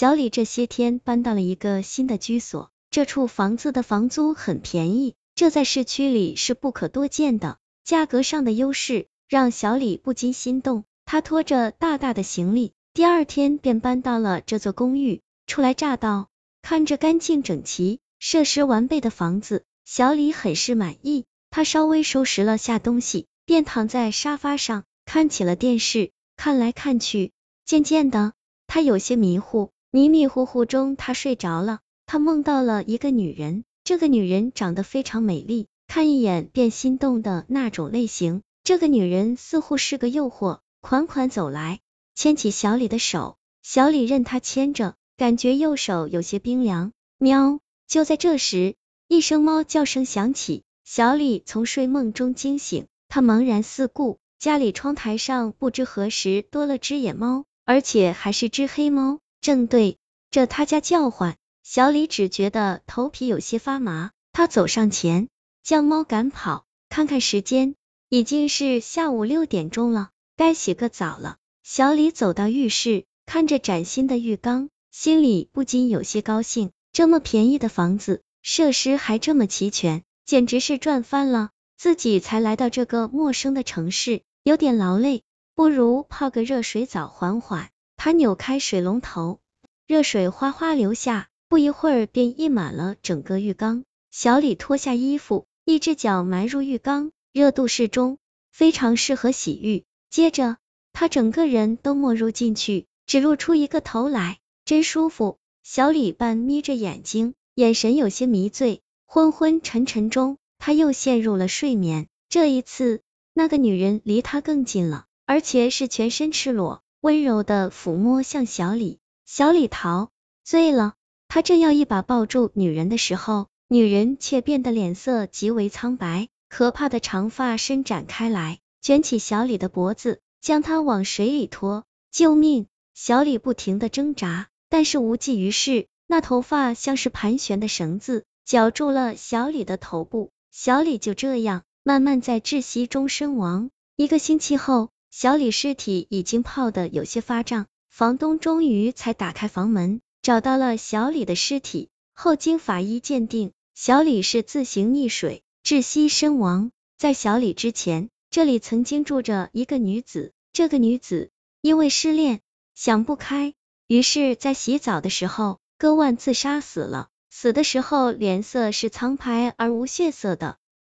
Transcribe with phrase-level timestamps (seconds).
[0.00, 7.58] 小李这些天搬到了一个新的居所，这处房子的房租很便宜，这在市区里是不可多见的。
[7.84, 10.84] 价格上的优势让小李不禁心动。
[11.04, 15.20] 他拖着大大的行李，第二天便搬到了这座公寓。
[15.46, 16.30] 初来乍到，
[16.62, 21.26] 看着干净整齐、设施完备的房子，小李很是满意。
[21.50, 27.32] 他稍微收拾了下东西，便躺在沙发上看起了电视，看来看去，
[27.66, 28.32] 渐渐的，
[28.66, 31.80] 他有些迷糊，迷迷糊糊中，他睡着了。
[32.06, 38.42] 他梦到了一个女人，这个女人长得非常美丽，看一眼便心动的那种类型。
[38.62, 40.60] 这个女人似乎是个诱惑。
[40.80, 41.80] 款款走来，
[42.14, 46.92] 牵起小李的手，小李任他牵着，感觉右手有些冰凉。
[47.18, 47.58] 喵！
[47.88, 48.76] 就在这时，
[49.08, 59.98] 一声猫叫声响起，小李从睡梦中惊醒，他茫然四顾，家里窗台上不知何时多了只野猫，而且还是只黑猫，正对
[60.30, 61.36] 着他家叫唤。
[61.62, 65.28] 小李只觉得头皮有些发麻，他走上前
[65.62, 66.64] 将猫赶跑。
[66.88, 67.76] 看看时间，
[68.08, 70.10] 已经是下午六点钟了。
[70.36, 71.36] 该洗个澡了。
[71.62, 76.72] 小李走到浴室，看着崭新的浴缸，心里不禁有些高兴。
[76.92, 81.50] 这么便宜的房子，设施还这么齐全，简直是赚翻了。
[81.76, 85.22] 自己才来到这个陌生的城市，有点劳累，
[85.54, 87.70] 不如泡个热水澡缓缓。
[88.02, 89.40] 他扭开水龙头，
[89.86, 93.84] 热水哗哗流下，不一会儿便溢满了整个浴缸。
[94.10, 98.16] 小李脱下衣服，一只脚埋入浴缸，热度适中，
[98.50, 99.84] 非常适合洗浴。
[100.08, 100.56] 接着，
[100.94, 105.36] 他整个人都没入进去，只露出一个头来，真舒服。
[105.62, 112.08] 小李半眯着眼睛，眼神有些迷醉，昏昏沉沉中，他又陷入了睡眠。
[112.30, 113.02] 这一次，
[113.34, 118.98] 那个女人离他更近了，而且是全身赤裸，温柔的抚摸向小李。
[119.24, 120.10] 小李陶
[120.44, 120.94] 醉了，
[121.28, 128.58] 他正要一把抱住女人的时候，女人却变得脸色极为苍白，可怕的长发伸展开来。
[128.82, 131.84] 卷起小李的脖子，将他往水里拖。
[132.10, 132.66] 救命！
[132.92, 135.86] 小李不停的挣扎，但是无济于事。
[136.06, 140.30] 那头发像是盘旋的绳子，绞住了小李的头部。
[140.50, 143.70] 小李就这样慢慢在窒息中身亡。
[143.96, 151.88] 一个星期后，小李尸体已经泡得有些发胀，房东终于才打开房门，找到了小李的尸体。
[152.12, 156.70] 后经法医鉴定，小李是自行溺水窒息身亡。
[156.96, 158.08] 在小李之前。
[158.32, 161.32] 这里曾经住着一个女子，这个女子
[161.62, 162.42] 因为失恋
[162.76, 163.54] 想不开，
[163.88, 167.08] 于是，在洗澡的时候割腕自杀死了。
[167.28, 170.58] 死的时候脸色是苍白而无血色的。